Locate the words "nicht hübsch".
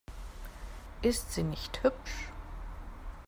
1.43-2.31